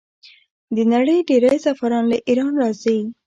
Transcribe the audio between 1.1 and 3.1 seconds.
ډیری زعفران له ایران راځي.